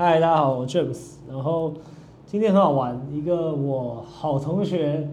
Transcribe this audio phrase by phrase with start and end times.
[0.00, 1.14] 嗨，大家好，我 James。
[1.28, 1.74] 然后
[2.24, 5.10] 今天很好玩，一个我好同学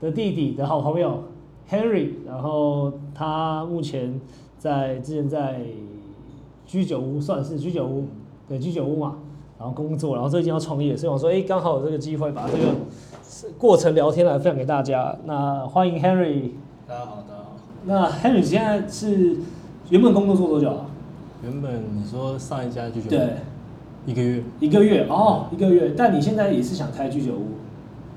[0.00, 1.24] 的弟弟的好朋友
[1.68, 4.18] Henry，然后他目前
[4.56, 5.60] 在之前在
[6.64, 8.06] 居酒屋，算是居酒屋，
[8.48, 9.16] 对居酒屋嘛，
[9.58, 15.14] 然后工作，然后最近要创业，所以我说，哎，刚好有这个机会把这个过程聊天来分享给大家。
[15.26, 16.52] 那欢迎 Henry。
[16.88, 17.56] 大家好，大家好。
[17.84, 19.36] 那 Henry 现在是
[19.90, 20.86] 原本工作做多久啊？
[21.42, 23.36] 原本你说上一家居酒屋，对，
[24.06, 25.94] 一个月，一个月哦，一个月。
[25.96, 27.46] 但你现在也是想开居酒屋？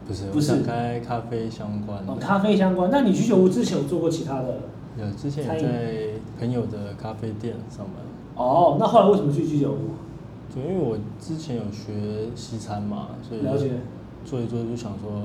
[0.08, 2.22] 不是，不是想开咖啡相关哦，的。
[2.22, 2.90] 咖啡相关。
[2.92, 4.58] 那你居酒屋之前有做过其他的？
[4.98, 6.08] 有之前也在
[6.40, 7.96] 朋友的咖啡店上班，
[8.36, 9.96] 哦，那后来为什么去居酒屋？
[10.54, 13.72] 就因为我之前有学西餐嘛，所以了解，
[14.24, 15.24] 做一做就想说，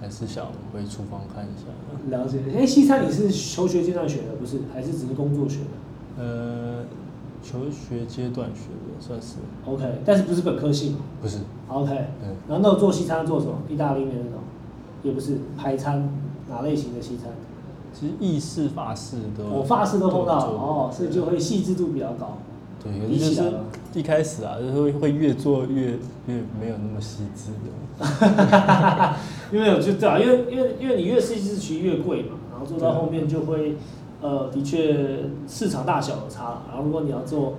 [0.00, 2.16] 还是想回厨房看一下。
[2.16, 2.38] 了解。
[2.56, 4.60] 哎，西餐你是求学阶段学的，不是？
[4.72, 6.84] 还是只是工作学的呃，
[7.42, 11.38] 求学阶段学的算是，？OK，但是不是本科系不是
[11.68, 11.90] ，？OK。
[11.90, 13.54] 对，然后那做西餐做什么？
[13.68, 14.40] 意大利面那种？
[15.02, 16.08] 也不是，排餐
[16.48, 17.30] 哪类型的西餐？
[17.92, 22.38] 其实意式、法式都，我法式都碰到哦，所以就会细致度比较高。
[22.82, 23.52] 对，可是
[23.94, 27.70] 一开始啊，就是会会越做越越没有那么细致的。
[29.52, 33.76] 因为我就对啊，因为因为因为你越细致其实越贵嘛，然后做到后面就会，
[34.20, 36.62] 呃，的确市场大小有差了。
[36.68, 37.54] 然后如果你要做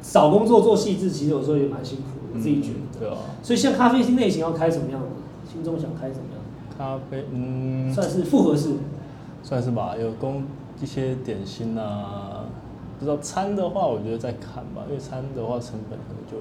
[0.00, 3.00] 少工作做细致，其实有时候也蛮辛苦的，我自己觉得。
[3.00, 5.06] 对啊，所以像咖啡厅类型要开什么样的？
[5.50, 6.40] 心中想开什么样
[6.76, 8.74] 咖啡，嗯？，算是复合式。
[9.42, 10.44] 算是吧，有供
[10.80, 12.44] 一些点心啊。
[12.98, 16.36] 不知道餐的话，我觉得再看吧，因为餐的话成本可能就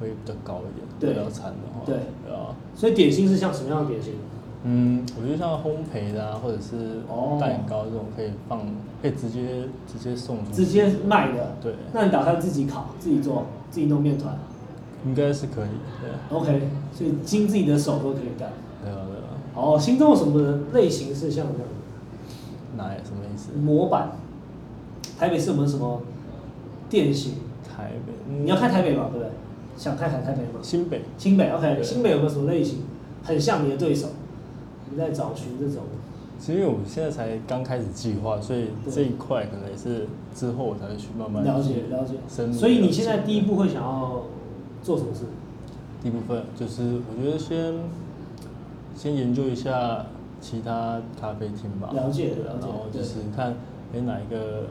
[0.00, 0.86] 会比较高一点。
[1.00, 4.14] 对要餐的话，对对啊，所以点心是像什么样的点心？
[4.64, 8.60] 嗯，我觉得像烘焙的啊，或者是哦蛋糕这种可以放，
[9.00, 11.54] 可以直接直接送出去，直接卖的。
[11.62, 14.36] 对，那你打算自己烤、自己做、自己弄面团
[15.06, 15.68] 应该是可以，
[16.00, 18.50] 对，？OK，所以经自己的手都可以干。
[18.82, 21.64] 对啊，对啊，哦，心中有什么类型是像这样的？
[22.76, 23.52] 哪什么意思？
[23.58, 24.10] 模板，
[25.18, 26.02] 台北市有没有什么
[26.90, 27.34] 店型？
[27.64, 29.30] 台北，嗯你要看台北嘛，对不对？
[29.76, 30.58] 想看看台北吗？
[30.62, 32.80] 新北，新北，OK，新北有没有什么类型
[33.22, 34.08] 很像你的对手？
[34.90, 35.82] 你在找寻这种，
[36.38, 42.52] 其实因为我现在才刚开始计划，所以这一块可能也是之后我才会去慢慢了解了解深入。
[42.52, 44.22] 所以你现在第一步会想要
[44.82, 45.24] 做什么事？
[46.02, 47.74] 第一部分就是我觉得先
[48.94, 50.06] 先研究一下
[50.40, 53.56] 其他咖啡厅吧，了解对了解然后就是看
[53.92, 54.66] 哎哪一个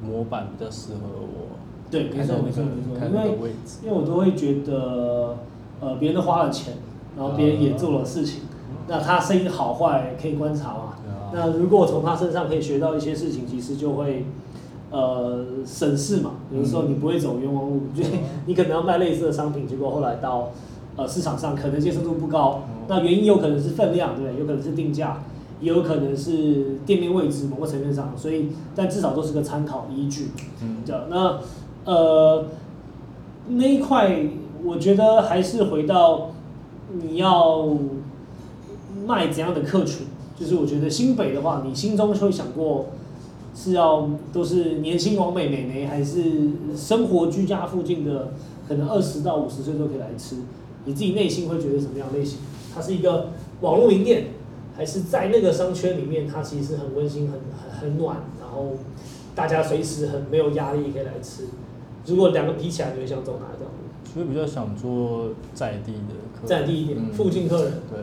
[0.00, 1.58] 模板比较适合我，
[1.90, 5.36] 对，没错没错没错，因为位置，因为我都会觉得，
[5.80, 6.74] 呃，别人都花了钱，
[7.16, 8.42] 然后别人也做了事情，
[8.88, 10.94] 那他生意好坏可以观察嘛。
[10.96, 14.24] 啊那如果从他身上可以学到一些事情，其实就会
[14.90, 16.30] 呃省事嘛。
[16.50, 18.02] 有的时候你不会走冤枉路，就
[18.46, 20.50] 你可能要卖类似的商品，结果后来到
[20.96, 24.40] 呃市场上可能接受度不高，那原因有可能是分量，对不对？
[24.40, 25.22] 有可能是定价，
[25.60, 30.28] 也有可能是店面位置某个层面上，所以但至少都是个参考依据。
[30.62, 31.38] 嗯，这样，那
[31.84, 32.46] 呃
[33.48, 34.18] 那一块，
[34.64, 36.30] 我觉得还是回到
[37.02, 37.68] 你要
[39.08, 40.06] 卖怎样的客群，
[40.38, 42.90] 就是我觉得新北的话，你心中会想过
[43.54, 48.32] 是要都是年轻王美美眉，还是生活居家附近的，
[48.68, 50.36] 可能二十到五十岁都可以来吃，
[50.84, 52.40] 你自己内心会觉得什么样类型？
[52.74, 53.30] 它是一个
[53.62, 54.26] 网络名店，
[54.76, 58.74] 还是在那个商圈里面，它其实很温馨、很很很暖，然后
[59.34, 61.44] 大家随时很没有压力可以来吃。
[62.06, 64.12] 如果两个比起来，你会想走哪一条路？
[64.12, 67.98] 所以比较想做在地的客人，在地一点，嗯附近客人，对。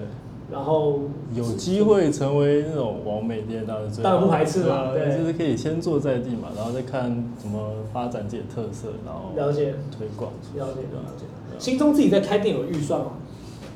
[0.51, 1.00] 然后
[1.33, 10.31] 有机会成为那种完美店，当然最当然不排斥嘛啊对就是可以先做在地嘛，然后再看怎么发展自己的特色，然后了解推广。
[10.56, 11.25] 了解了解。
[11.57, 13.11] 心中自己在开店有预算吗？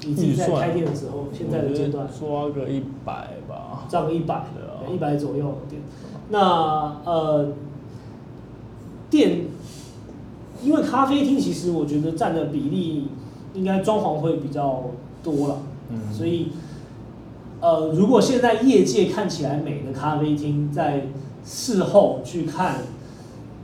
[0.05, 3.85] 你自己在预算开店的时候，现在的阶段抓个一百吧。
[3.89, 4.45] 抓个一百
[4.93, 5.81] 一百左右的店。
[6.29, 7.47] 那呃，
[9.09, 9.45] 店，
[10.63, 13.07] 因为咖啡厅其实我觉得占的比例
[13.53, 14.83] 应该装潢会比较
[15.23, 15.57] 多了，
[15.89, 16.51] 嗯，所以
[17.61, 21.07] 呃，如果现在业界看起来美的咖啡厅，在
[21.43, 22.81] 事后去看，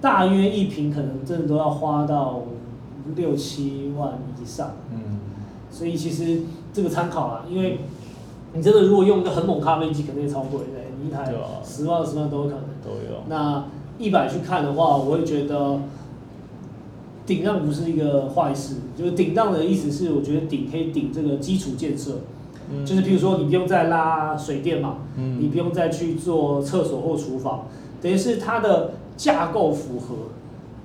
[0.02, 2.44] 大约一瓶可能真的都要花到
[3.16, 4.74] 六七万以上。
[4.92, 5.20] 嗯，
[5.72, 6.42] 所以其实
[6.74, 7.80] 这个参考啊，因为
[8.54, 11.34] 你真的如果用一个很猛咖啡机，肯定也超贵的，你一台
[11.64, 12.62] 十万、二十万都有可能。
[12.84, 13.24] 都有。
[13.28, 13.66] 那
[13.98, 15.80] 一百去看的话，我会觉得
[17.26, 18.76] 顶让不是一个坏事。
[18.98, 22.20] 就是顶让的意思是，我觉得顶可以顶这个基础建设，
[22.72, 27.68] 嗯就是譬如说你不用再拉水电嘛，嗯你不用再去做厕所或厨房，
[28.02, 30.16] 等于是它的架构符合。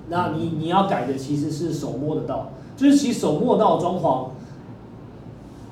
[0.09, 4.27] 那你你要改的其实是手摸得到，就是其实手摸到装潢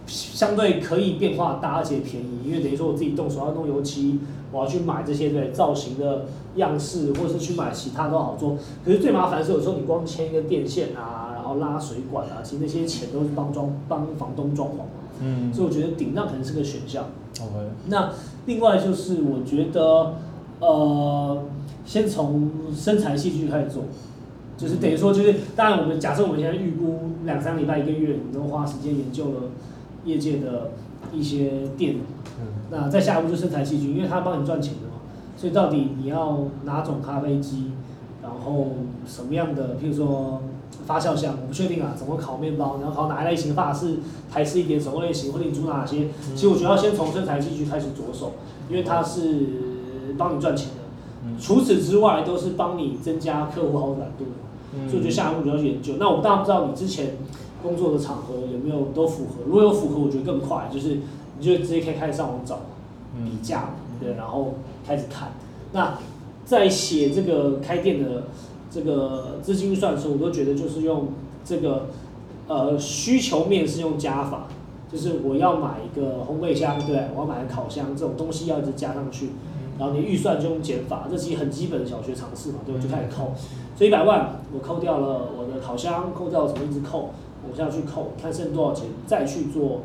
[0.09, 4.19] 相对可以变化大而且便宜，因为等于说我自己动手要弄油漆，
[4.51, 6.25] 我要去买这些对造型的
[6.55, 8.57] 样式，或者是去买其他都好做。
[8.83, 14.85] 可是最麻烦的是有时候你光牵一个电线啊，然后拉水管啊，其实那些钱都是帮装帮房东装潢嘛。
[15.21, 17.05] 嗯所以我觉得顶让可能是个选项。
[17.41, 18.11] ，OK，那
[18.45, 20.15] 另外就是我觉得，
[20.59, 21.43] 呃，
[21.85, 23.83] 先从身材戏剧开始做，
[24.57, 29.41] 就是等于说就是，当然我们假设我们现在预估两三个礼拜一个月，你都花时间研究了
[30.09, 30.71] 业界的
[31.13, 31.95] 一些店，
[32.39, 35.01] 嗯那再下一步就身材戏剧，因为它帮你赚钱的嘛，
[35.37, 37.71] 所以到底你要哪种咖啡机，
[38.21, 38.67] 然后
[39.07, 40.41] 什么样的，譬如说。
[40.85, 43.97] 发酵箱我不确定啊，怎么烤面包，然后烤哪一类型法式、
[44.31, 46.07] 台式一点手工类型，或者你煮哪些？
[46.33, 48.31] 其实我觉得要先从身材戏剧开始着手，
[48.69, 50.73] 因为它是帮你赚钱的。
[51.25, 54.31] 嗯除此之外，都是帮你增加客户好感度的。
[54.73, 55.93] 嗯所以我觉得下一步就要去研究。
[55.99, 57.17] 那我当然不知道你之前
[57.61, 60.99] 工作的场合有没有都符合，如果有符合，我觉得更快，就是
[61.39, 62.59] 你就直接可以开始上网找
[63.23, 65.29] 比价，对，然后开始看。
[65.71, 65.97] 那
[66.45, 68.23] 在写这个开店的
[68.71, 71.09] 这个资金预算的时候，我都觉得就是用
[71.43, 71.87] 这个
[72.47, 74.47] 呃需求面是用加法，
[74.91, 79.29] 就是我要买一个烘焙箱，对，我要买个烤箱，这种东西要一直加上去，
[79.77, 83.33] 然后你预算就用减法，这其实很基本的小学常识嘛，对，我就开始扣。
[83.75, 87.11] 所以一百万我扣掉了我的烤箱，扣掉了什么一直扣，
[87.49, 89.81] 我现在去扣，看剩多少钱，再去做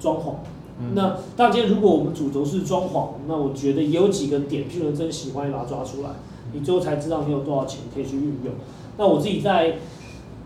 [0.00, 0.34] 装潢。
[0.78, 6.10] 嗯那当然，今天如果我们主轴是装潢，那我觉得也有几个点，譬如真喜欢，你把它抓出来，
[6.52, 8.52] 你最后才知道你有多少钱可以去运用。
[8.98, 9.78] 那我自己在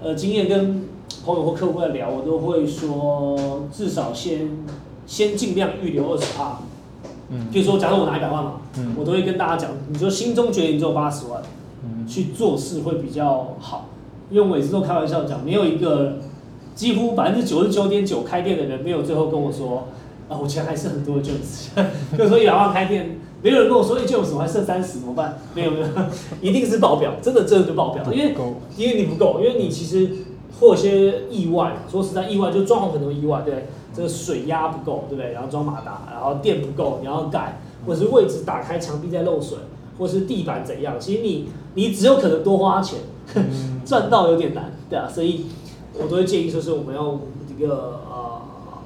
[0.01, 0.85] 呃经验跟
[1.25, 4.49] 朋友或客户在聊，我都会说，至少先
[5.05, 6.61] 先尽量预留二十趴。
[7.31, 11.43] 嗯譬如说，假如我拿一百万嘛，嗯我都会跟大家讲，你就心中觉得你只有八十万，
[11.83, 13.87] 嗯去做事会比较好。
[14.31, 16.19] 因为我每次都开玩笑讲，没有一个
[16.75, 19.89] 几乎百分之九十九点九开店的人，没有最后跟我说，
[20.29, 21.69] 啊，我钱还是很多的 James。
[22.17, 25.39] 比如说一百万开店，没有人跟我说，哎、James 我还剩三十怎么办？
[25.55, 25.87] 没有没有，
[26.41, 28.35] 一定是爆表，真的真的就爆表，因为
[28.77, 30.11] 因为你不够，因为你其实
[30.59, 35.33] 或有些意外，说实在意外，就装潢很多意外，对这个水压不够，对不对？
[35.33, 39.59] 然后装马达，然后电不够，你要改，或者是位置打开墙壁在漏水，
[39.99, 43.01] 或是地板怎样，其实你你只有可能多花钱，
[43.35, 45.47] 嗯赚到有点难，对啊，所以
[46.03, 47.19] 我都会建议，就是我们要
[47.49, 48.43] 这个呃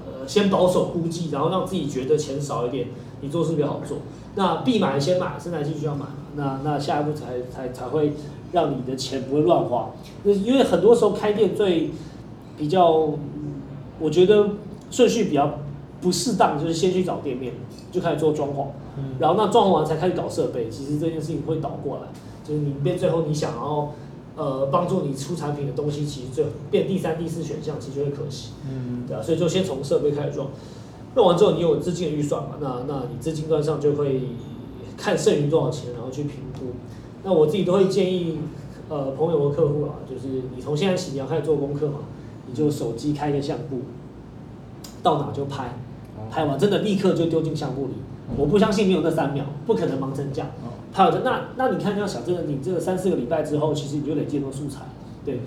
[0.07, 2.89] 呃先保守估计，然后让自己觉得钱少一点，
[3.21, 3.99] 你做事比较好做。
[4.35, 8.15] 那必买的先买，生产性需要买，那那下一步才才才会
[8.53, 9.91] 让你的钱不会乱花。
[10.25, 11.91] 那因为很多时候开店最
[12.59, 13.55] 比较，嗯
[14.01, 14.49] 我觉得
[14.91, 15.59] 顺序比较
[16.01, 17.53] 不适当，就是先去找店面，
[17.93, 18.67] 就开始做装潢。
[18.97, 22.03] 嗯然后那装潢完才开始搞设备，其实这件事情会倒过来，
[22.43, 23.93] 就是你变最后你想要
[24.37, 30.51] 呃帮助你出产品的东西，其实最变第三、第四选项，其实就会可惜，嗯对啊，所以就先从设备开始做，
[31.15, 34.23] 弄完之后你有资金的预算嘛，那那你资金端上就会
[34.97, 36.73] 看剩余多少钱，然后去评估。
[37.23, 38.39] 那我自己都会建议
[38.89, 42.01] 呃朋友和客户啊，就是你从现在起你要开始做功课嘛，
[42.47, 43.83] 你就手机开个相簿，
[45.03, 45.79] 到哪就拍。
[46.31, 47.95] 拍完真的立刻就丢进相簿里。
[48.37, 50.51] 我不相信没有那三秒，不可能盲成这样。
[50.93, 54.83] 拍那那你看这样想，真的你这个三四个礼拜之后，其实你就累积很多素材，
[55.25, 55.41] 对，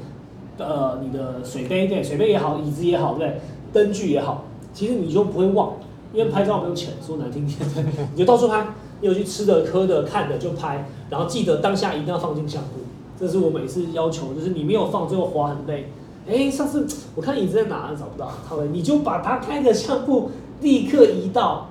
[0.57, 3.39] 呃，你的水杯对，水杯也好，椅子也好，对，
[3.71, 5.73] 灯具也好，其实你就不会忘，
[6.13, 7.57] 因为拍照没有钱，说难听点，
[8.13, 8.67] 你就到处拍，
[8.99, 12.81] 你有去吃的、喝的、看的就拍，然后记得当下一定要放进相簿，
[13.17, 15.89] 这是我每次要求，就是你没有放，最后划很累。
[16.29, 20.29] 哎，上次我看椅子在哪找不到，好了，你就把它开个相簿
[20.61, 21.69] 立刻移到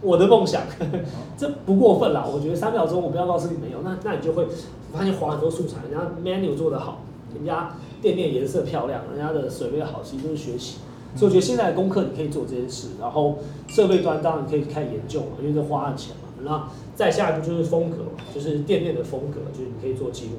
[0.00, 0.62] 我的梦想，
[1.36, 2.26] 这不过分啦。
[2.26, 4.46] 我觉得三秒钟我不要告诉你没有，那那你就会
[4.92, 7.02] 发现划很多素材，人家 menu 做得好，
[7.34, 10.78] 人家店面颜色漂亮，人家的水位好，其实都是学习。
[11.14, 13.38] 所以我觉得现在的功课你可以做这件事，然后
[13.68, 16.28] 设备端当然可以开始研究嘛，因为这花了钱嘛。
[16.44, 20.32] 那再下一步就是风格嘛，就是店面的风格，就是你可以做记录。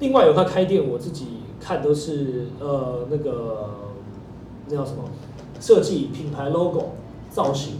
[0.00, 1.26] 另外有块开店，我自己
[1.60, 3.70] 看都是呃那个
[4.68, 5.02] 那叫什么
[5.60, 6.90] 设计、品牌 logo、
[7.30, 7.74] 造型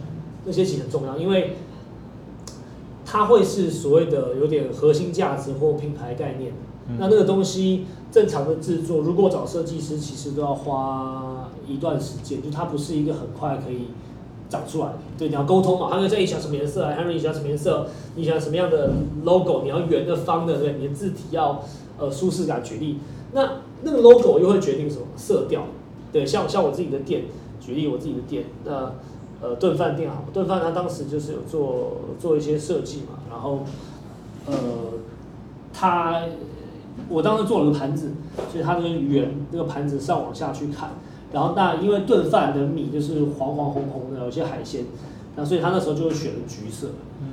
[0.45, 1.57] 那些其实很重要，因为
[3.05, 6.52] 它会是所谓的有点核心价值或品牌概念。
[6.99, 13.88] 那那个东西正常的制作，如果找设计师，其实都要花一段时间，就它不是一个很快可以
[14.49, 14.95] 长出来的。
[15.19, 18.93] 对，你要沟通嘛，他们在你喜欢什么颜色，Henry 你喜欢什么颜色，你喜欢什么样的
[19.25, 21.62] logo，你要圆的、方的，对，你的字体要
[21.99, 22.64] 呃舒适感。
[22.64, 23.00] 举例，
[23.33, 25.64] 那那个 logo 又会决定什么色调？
[26.11, 27.25] 对，像像我自己的店，
[27.61, 28.93] 举例我自己的店，那呃
[29.61, 33.61] 炖饭店好，炖饭他当时就是有做做一些设计嘛，然后
[34.47, 34.54] 呃
[35.73, 36.23] 他
[37.09, 38.11] 我当时做了个盘子，
[38.50, 40.90] 所以它就是圆那个盘子上往下去看，
[41.33, 44.85] 然后那因为炖饭的米就是黄黄红红的，有些海鲜，
[45.37, 46.88] 那所以他那时候就选了橘色，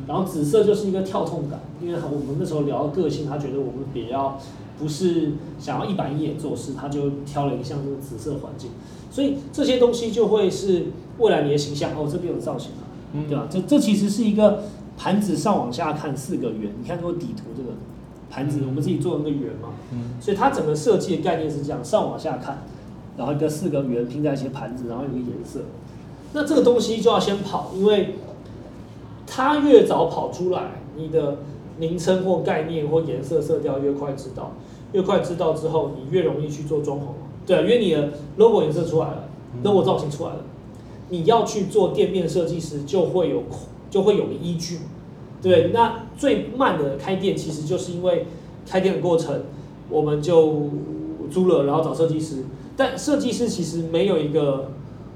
[0.07, 4.37] 然后紫色就是一个跳痛感，因为我们那时候聊个性，他觉得我们比较
[4.77, 8.71] 不是想要一板一眼做事，他就挑了一个像这个紫色环境，
[9.09, 10.87] 所以这些东西就会是
[11.19, 13.47] 未来你的形象哦，这边有造型啊，嗯对吧？
[13.49, 14.63] 这这其实是一个
[14.97, 17.69] 盘子上往下看四个圆，你看这个底图这个
[18.29, 22.63] 盘子，我们自己做的那个圆嘛，嗯所以它整个设计的概念是这样，上往下看，
[23.17, 25.61] 然后一个四个圆拼在一些盘子，然后有个颜色。
[26.33, 28.15] 那这个东西就要先跑，因为
[29.25, 31.37] 它越早跑出来，你的
[31.77, 34.53] 名称或概念或颜色色调越快知道，
[34.93, 37.27] 越快知道之后，你越容易去做装潢嘛。
[37.45, 39.29] 对啊，因为你的 logo 颜色出来了
[39.63, 40.39] ，logo 造型出来了，
[41.09, 43.43] 你要去做店面设计师就会有
[43.89, 44.83] 就会有个依据嘛。
[45.41, 48.25] 对，那最慢的开店其实就是因为
[48.67, 49.43] 开店的过程，
[49.89, 50.69] 我们就
[51.29, 52.43] 租了，然后找设计师。
[52.75, 54.71] 但设计师其实没有一个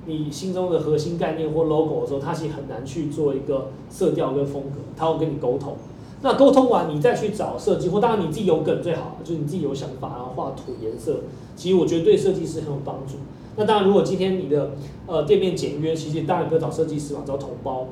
[0.06, 5.76] 你心中的核心概念或 logo 的时候，他其实很难去做一个色调跟风格，他会跟你沟通。
[6.22, 11.22] 那沟通完，你再去找设计，或当然你自己有梗最好，就是你自己有想法，然后画图颜色，
[11.56, 13.16] 其实我觉得对设计师很有帮助。
[13.56, 14.72] 那当然，如果今天你的
[15.08, 17.88] 呃店面简约，其实当然不要找设计师嘛，找同胞、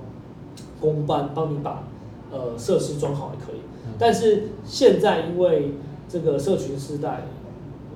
[0.80, 1.84] 工班帮你把
[2.32, 3.62] 呃设施装好也可以。
[3.98, 5.74] 但是现在因为
[6.10, 7.28] 这个社群时代，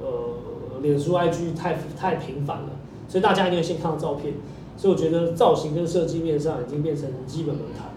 [0.01, 2.69] 呃，脸书、IG 太太频繁了，
[3.07, 4.33] 所以大家一定会先看到照片。
[4.77, 7.89] 所以我觉得造型跟设计面上已经变成基本门槛，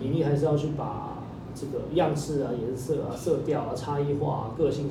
[0.00, 1.21] 你一定还是要去把
[1.54, 4.88] 这个样式啊、颜色啊、色调啊、差异化啊、个性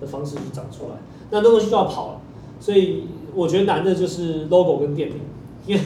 [0.00, 0.96] 的方式去长出来。
[1.30, 2.20] 那那东西就要跑了，
[2.60, 5.18] 所以我觉得难的就是 logo 跟店名，
[5.66, 5.82] 因为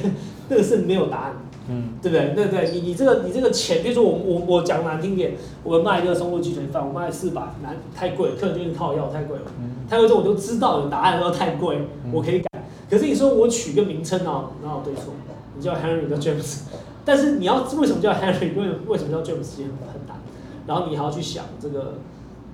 [0.48, 1.36] 那个是没有答案。
[1.72, 2.34] 嗯对不对？
[2.34, 9.44] 对对，你你这个你这个钱，比如说我我我讲难听点，我卖一个松露鸡腿饭，我卖四百，难太贵，客人就是靠要太贵了。
[9.60, 12.64] 嗯太贵之后我就知道有答案，说太贵，我可以改。
[12.90, 15.12] 可是你说我取个名称哦，哪有对错？
[15.56, 16.62] 你叫 Henry 叫 James，
[17.04, 18.54] 但是你要为什么叫 Henry？
[18.54, 19.42] 为为什么叫 James？
[19.42, 20.18] 其实很难。
[20.66, 21.94] 然后你还要去想这个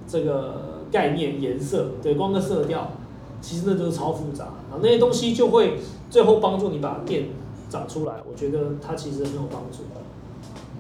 [0.09, 2.93] 这个概念、颜色，对，光个色调，
[3.41, 4.45] 其实那都是超复杂。
[4.71, 7.29] 然后那些东西就会最后帮助你把店
[7.69, 8.15] 长出来。
[8.29, 9.83] 我觉得它其实很有帮助。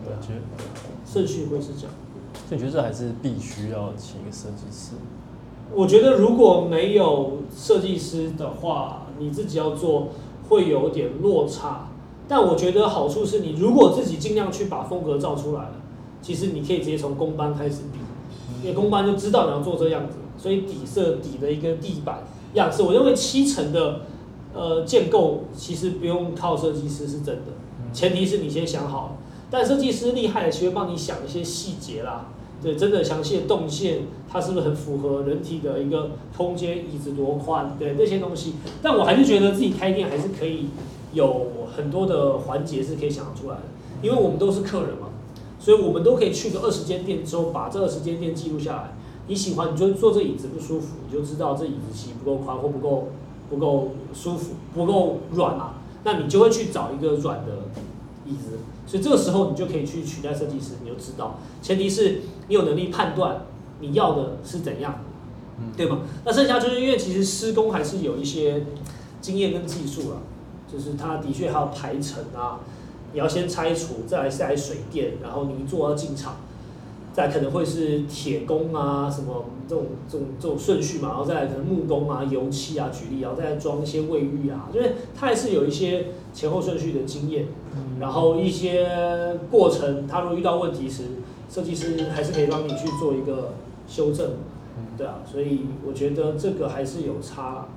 [0.05, 0.41] 我觉得，
[1.05, 1.91] 顺序会是这样。
[2.49, 4.93] 所以你觉得这还是必须要请一个设计师？
[5.75, 10.11] 我觉得如果没有设计师的话，你自己要做
[10.49, 11.89] 会有点落差。
[12.29, 15.73] 但我觉得好处是你如果自己尽量去把风格造出来了，
[16.21, 17.99] 其实你可以直接从工班开始比，
[18.63, 24.01] 因为工班就知道你要做这样子，所以底色底的一个地板样式，我认为七成的
[24.55, 27.53] 呃建构其实不用靠设计师是真的，
[27.93, 29.19] 前提是你先想好。
[29.49, 32.27] 但设计师厉害的，其实帮你想一些细节啦，
[32.61, 38.55] 对，真的详细的动线，它是不是很符合人体的一个空间，椅子多宽，对那些东西。
[38.83, 40.67] 但我还是觉得自己开店还是可以
[41.17, 43.63] 有很多的环节是可以想得出来的，
[44.03, 45.09] 因为我们都是客人嘛，
[45.59, 48.93] 所以我们都可以去个二十间店之后，把这二十间店记录下来。
[49.29, 53.09] 你喜欢，你就坐这椅子不舒服，你就知道这椅子其实不够宽或不够
[53.51, 57.53] 不够舒服，不够软嘛，那你就会去找一个软的
[58.25, 58.59] 椅子。
[58.87, 63.47] 所以这个时候你就可以去取代设计师，你就知道，前提是你有能力判断
[63.81, 65.01] 你要的是怎样，
[65.77, 66.03] 对吗？
[66.25, 68.65] 那剩下就是因为其实施工还是有一些
[69.21, 70.19] 经验跟技术了，
[70.71, 72.61] 就是它的确还有排程啊，
[73.13, 76.37] 你要先拆除，再来下来水电，然后泥做要进场，
[77.13, 87.47] 再可能会是铁工啊什么这种这种这种顺序嘛，然后再来可能木工啊、油漆啊，举例，然后再来装一些卫浴啊，因为它还是有一些前后顺序的经验。
[87.99, 91.05] 然后一些过程，他如果遇到问题时，
[91.51, 93.55] 设计师还是可以帮你去做一个
[93.89, 94.33] 修正，
[94.99, 97.69] 对啊，所以我觉得这个还是有差啦。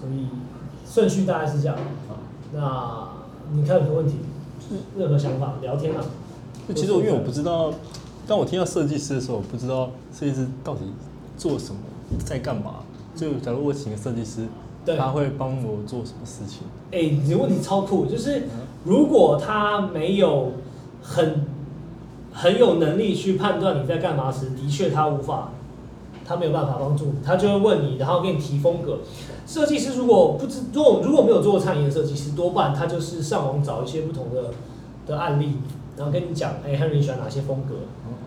[0.00, 0.28] 所以
[0.90, 1.76] 顺序大概是这样。
[2.54, 3.08] 那
[3.52, 4.16] 你看有什么问题？
[4.96, 6.04] 任何想法，聊天啊。
[6.68, 7.72] 就其实我因为我不知道，
[8.26, 10.80] 当我听到设计师的时候，我不知道设计师到底
[11.36, 11.80] 做什么，
[12.24, 12.76] 在干嘛。
[13.14, 14.46] 就假如我请个设计师，
[14.84, 16.62] 对他会帮我做什么事情？
[16.92, 18.44] 哎、你的问题超酷，就是
[18.84, 20.52] 如果他没有
[21.02, 21.46] 很
[22.32, 25.50] 很有能力去判断你在干嘛时，的确他无法，
[26.28, 28.98] 他没有办法帮助你，他就会问你，然后给你提风格。
[29.46, 34.50] 设计师如果不知，如果如果没有做过餐饮的设计师，多半他就是上网找一些不同的
[35.06, 35.54] 的案例，
[35.96, 37.76] 然后跟你讲，哎、h e n r y 喜欢哪些风格，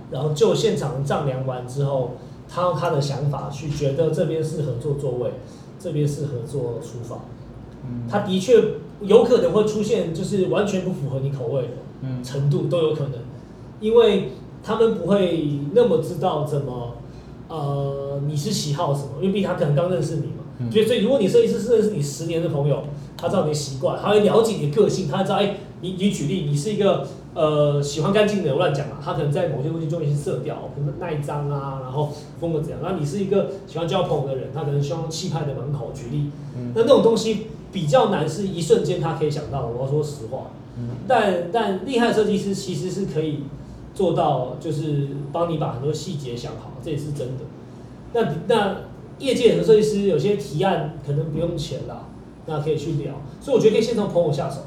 [0.09, 2.13] 然后就现场丈量完之后，
[2.49, 5.33] 他用他的想法去觉得这边适合做座位，
[5.79, 7.19] 这边适合做厨房。
[7.85, 8.07] 嗯。
[8.09, 8.59] 他的确
[9.01, 11.69] 有可能会出现，就是完全不符合你口味的
[12.01, 12.23] 嗯。
[12.23, 13.13] 程度都有可能，
[13.79, 14.31] 因为
[14.63, 16.90] 他们不会那么知道怎么
[17.51, 20.71] 呃你是喜好什么，因为毕竟他可能刚认识你嘛，嗯。
[20.71, 22.83] 所以所以如果你设计师是认识你十年的朋友，
[23.17, 36.71] 他知道你的习惯，他会了解你的个性，他知道哎你你举例你是一个呃喜欢干净的人，我乱讲嘛，他可能在某些东西中有一些色调，可能耐脏啊，然后风格怎样，然后你是一个喜欢交朋友的人，他可能希望气派的门口，举例，嗯。
[36.75, 39.67] 那那种东西比较难，是一瞬间他可以想到的。
[39.67, 40.89] 我要说实话，嗯。
[41.07, 43.43] 但但厉害设计师其实是可以
[43.93, 47.43] 做到，就是帮你把很多细节想好，这也是真的。
[48.13, 48.75] 那那
[49.19, 52.05] 业界的设计师有些提案可能不用钱啦，
[52.45, 54.61] 那可以去聊，所以我觉得可以先从朋友下手。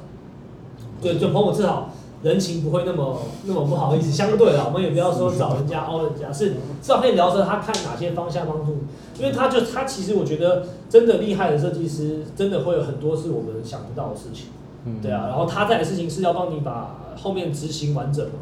[1.02, 1.90] 对，就朋友至少
[2.22, 14.46] 人情不会那么那么不好意思，相对啦，我们也不要说找人家凹人家，是至少可以聊着他看哪些方向帮助你，因为他就他其实我觉得真的厉害的设计师，真的会有很多是我们想不到的事情。
[14.86, 18.32] 嗯对啊，然后他在的事情是要帮你把后面执行完整嘛，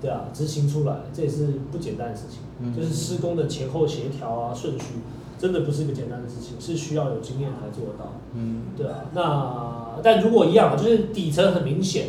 [0.00, 4.96] 对啊，执行出来，这也是不简单的事情，嗯就是施工的前后协调啊、顺序，
[5.38, 8.12] 真的不是一个简单的事情，是需要有经验才做得到。
[8.34, 12.08] 嗯对啊，那但如果一样啊，就是底层很明显，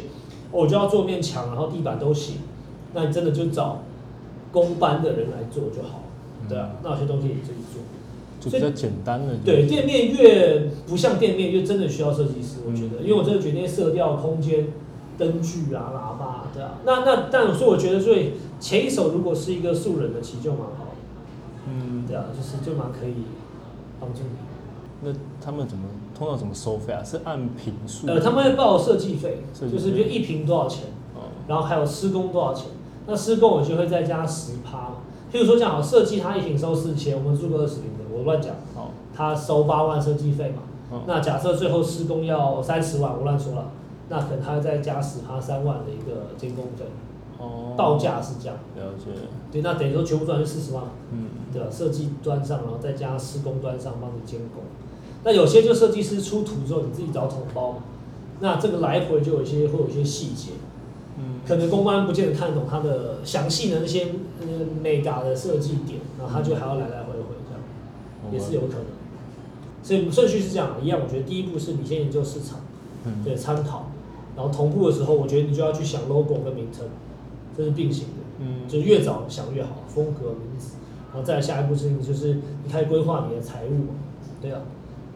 [0.51, 2.37] 我就要做面墙，然后地板都行，
[2.93, 3.83] 那你真的就找
[4.51, 6.03] 工班的人来做就好了。
[6.49, 7.81] 对啊，那有些东西你自己做。
[8.37, 9.33] 就比较简单的。
[9.43, 14.67] 对，店面越不像店面，越真的需要设计师，我觉得，嗯因为我真的觉得那些色调、空间、
[15.17, 23.13] 灯具啊、喇叭，对啊，那那但所以我觉得，所以前一手如果是一个素人的，其实就蛮好的，嗯，对啊，就是就蛮可以
[23.99, 24.37] 帮助你。
[25.01, 25.11] 那
[25.43, 25.83] 他们怎么
[26.17, 27.03] 通常怎么收费啊？
[27.03, 28.07] 是按平数？
[28.07, 32.67] 呃，他们会报设计费，就是比如一平多少钱，哦然后还有施工多少钱，
[33.05, 34.91] 那施工我就会再加十趴。
[35.31, 40.61] 譬如说讲好设计，他一平收四千，我们租个二十平的，我乱讲，好，他收八万设计费嘛。
[40.91, 43.71] 哦那假设最后施工要三十万，我乱说了，
[44.09, 46.85] 那可能他再加十趴三万的一个监工费，
[47.39, 48.57] 哦，报价是这样。
[48.75, 49.11] 了解，
[49.51, 51.67] 对，那等于说全部赚就四十万，嗯对吧？
[51.71, 54.63] 设计端上，然后再加施工端上帮你监工。
[55.23, 57.77] 那有些就设计师出图之后，你自己找统包嘛。
[58.41, 60.51] 那这个来回就有一些会有一些细节，
[61.17, 64.07] 嗯可能公关不见得看得懂它的详细的那些
[64.41, 64.45] 呃
[64.83, 68.33] mega 的设计点，然后他就还要来来回回这样。
[68.33, 68.85] 也是有可能。
[69.81, 70.99] 所以顺序是这样，一样。
[71.03, 72.59] 我觉得第一步是你先研究市场，
[73.05, 73.91] 嗯对，参考，
[74.35, 76.85] 然后同步的时候，我觉得你就要去想 logo 跟名称，
[77.55, 80.75] 这是并行的，嗯就是越早想越好，风格、名字，
[81.13, 83.93] 然后再下一步事情就是你开始规划你的财务嘛，
[84.41, 84.61] 对啊。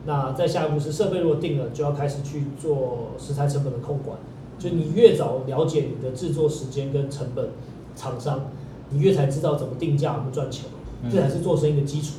[0.06, 4.18] 那再下一步是设备如果定了，就要开始去做食材成本的控管，
[4.58, 7.50] 就你越早了解你的制作时间跟成本，
[7.98, 8.46] 厂商，
[8.90, 10.70] 你越才知道怎么定价，怎么赚钱，
[11.04, 12.14] 嗯这才是做生意的基础。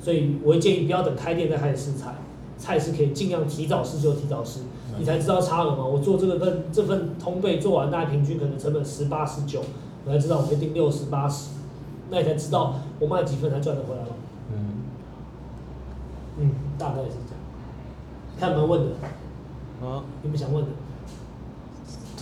[0.00, 2.14] 所以我会建议不要等开店再开始试菜，
[2.56, 4.60] 菜是可以尽量提早试就提早试，
[4.98, 5.84] 你才知道差额嘛。
[5.84, 9.62] 我做这个份这份通背做完，大概平均可能成本十八十九，
[10.04, 11.50] 我才知道我会定六十八十，
[12.10, 14.08] 那你才知道我卖几份才赚得回来嘛。
[14.52, 14.58] 嗯，
[16.38, 17.38] 嗯，大概是这样。
[18.38, 20.70] 看有没有问的，啊，有没有想问的？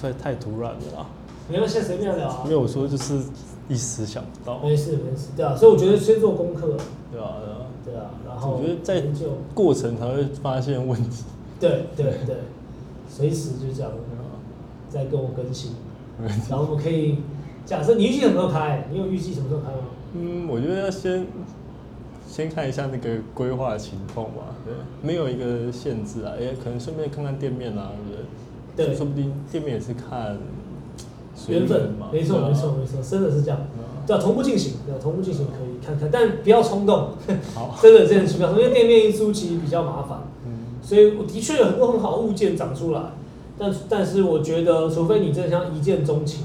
[0.01, 1.07] 太太突然了啦，
[1.49, 3.19] 没关系，随便聊啊没有我说就是
[3.67, 6.77] 一时想不到，没事没事，对啊，所以我觉得先做功课，
[7.11, 9.03] 对啊，对啊，对啊，然后我觉得在
[9.55, 11.25] 过程才会发现问题，
[11.59, 12.37] 对对对，
[13.17, 14.29] 随时就这样，对啊
[14.91, 15.73] 再跟我更新。
[16.51, 17.19] 然后我们可以
[17.65, 18.87] 假设你预计什么时候开？
[18.91, 19.79] 你有预计什么时候开吗？
[20.15, 21.27] 嗯，我觉得要先
[22.29, 28.11] 先看一下那个规划情况吧，对，没有一个限制啊，也可能顺便看看店面啊，对不
[28.77, 28.87] 对？
[28.89, 30.37] 对说不定店面也是看
[31.35, 33.59] 随缘分嘛，没错没错没错，真的是这样。
[34.07, 37.11] 对同步进行，对啊，同步进行可以看看，但不要冲动，
[37.55, 40.21] 好， 真的真的是不因为店面一租其实比较麻烦。
[40.87, 43.01] 嗯所以我的确有很多很好的物件长出来，
[43.59, 46.45] 但但是我觉得，除非你真的像一见钟情，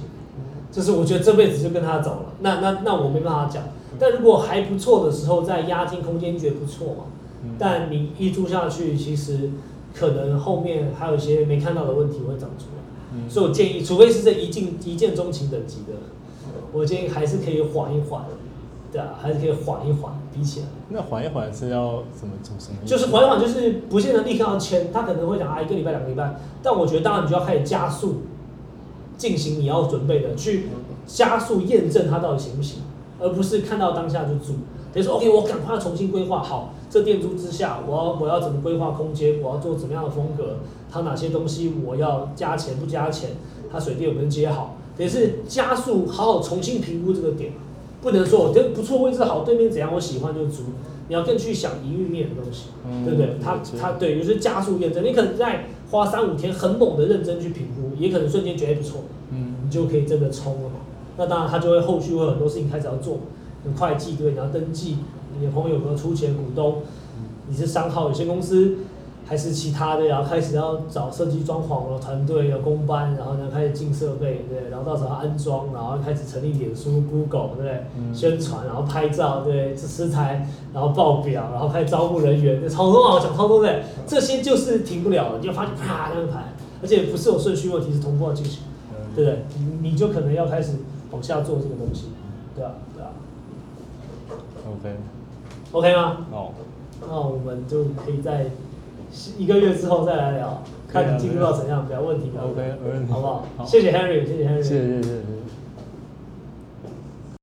[0.72, 3.64] 就是我觉得这辈子就跟他走了，那那那我没办法讲。
[4.00, 7.04] 但如果还不错的时候，在押金空间觉得不错嘛，
[7.44, 9.52] 嗯但你一租下去，其实
[9.94, 12.82] 可能后面还有一些没看到的问题会长出来。
[13.14, 15.94] 嗯所以我建议，除非是这一见一见钟情等级的，
[16.72, 18.24] 我建议还是可以缓一缓，
[18.92, 20.66] 对啊，还是可以缓一缓，比起来。
[20.90, 22.90] 那缓一缓是要怎么怎么什么意思？
[22.90, 28.22] 就是缓一缓，就是不见得立刻要签，他可能会讲啊一个礼拜、两个礼拜，但我觉得当然你就要开始加速
[29.18, 30.68] 进行你要准备的，去
[31.06, 32.82] 加速验证它到底行不行，
[33.20, 34.54] 而不是看到当下就租。
[34.94, 40.58] 等于说 OK，我赶快重新规划好这店租之下，我要我要怎么规划空间，我要做怎么样的风格，
[40.92, 43.30] 它哪些东西我要加钱不加钱，
[43.72, 47.54] 它水电有没有接好，等于是加速好好重新评估这个点，
[48.02, 50.64] 不能说我这不错位置好，对面怎样我喜欢就租，
[51.08, 52.70] 你要更去想营运面的东西。
[52.86, 53.36] 嗯对不对？
[53.42, 60.76] 他他对，就是加速验证，你可能在花三五天很猛的认真去评估，也可能瞬间觉得不错，嗯你就可以真的冲了嘛。
[61.18, 63.20] 那当然，他就会后续会有很多事情开始要做，
[63.66, 64.98] 有会计对，你要登记，
[65.38, 66.82] 你的朋友有没有出钱股东，
[67.48, 68.78] 你是商号有限公司。
[69.26, 77.86] 还是其他的，然后开始要找设计装潢的团队，要公班，然后呢开始进设备，对，然后到时候安装，然后开始成立脸书、Google，对？
[78.14, 88.64] 宣传，然后拍照，对，这食材，然后报表，然后开始招募人员，超多啊，讲超多的，这些就是停不了，你就发现啪那个排，而且不是有顺序问题，是同步要进行，
[89.16, 89.46] 对不对？
[89.58, 90.74] 你你就可能要开始
[91.12, 92.08] 往下做这个东西，
[92.54, 93.10] 对啊，对啊。
[94.70, 96.18] OK，OK 吗？
[96.32, 96.50] 哦，
[97.08, 98.48] 那我们就可以在。
[99.38, 102.76] 一个月之后再来聊，看你进入到怎样，不要问题，OK，
[103.10, 103.46] 好不好？
[103.66, 105.16] 谢谢 Henry，谢谢 Henry，谢谢谢谢。